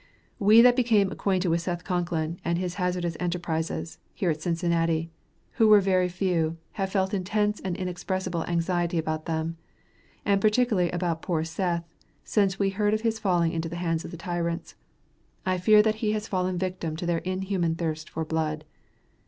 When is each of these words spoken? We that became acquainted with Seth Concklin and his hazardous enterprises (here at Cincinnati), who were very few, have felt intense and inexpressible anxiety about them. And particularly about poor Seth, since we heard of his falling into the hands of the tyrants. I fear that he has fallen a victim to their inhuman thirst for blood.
We 0.39 0.63
that 0.63 0.75
became 0.75 1.11
acquainted 1.11 1.49
with 1.49 1.61
Seth 1.61 1.83
Concklin 1.83 2.39
and 2.43 2.57
his 2.57 2.73
hazardous 2.81 3.15
enterprises 3.19 3.99
(here 4.15 4.31
at 4.31 4.41
Cincinnati), 4.41 5.11
who 5.51 5.67
were 5.67 5.79
very 5.79 6.09
few, 6.09 6.57
have 6.71 6.91
felt 6.91 7.13
intense 7.13 7.59
and 7.59 7.75
inexpressible 7.77 8.43
anxiety 8.45 8.97
about 8.97 9.27
them. 9.27 9.57
And 10.25 10.41
particularly 10.41 10.89
about 10.89 11.21
poor 11.21 11.43
Seth, 11.43 11.83
since 12.23 12.57
we 12.57 12.71
heard 12.71 12.95
of 12.95 13.01
his 13.01 13.19
falling 13.19 13.51
into 13.51 13.69
the 13.69 13.75
hands 13.75 14.03
of 14.03 14.09
the 14.09 14.17
tyrants. 14.17 14.73
I 15.45 15.59
fear 15.59 15.83
that 15.83 15.97
he 16.01 16.13
has 16.13 16.27
fallen 16.27 16.55
a 16.55 16.57
victim 16.57 16.95
to 16.95 17.05
their 17.05 17.19
inhuman 17.19 17.75
thirst 17.75 18.09
for 18.09 18.25
blood. 18.25 18.65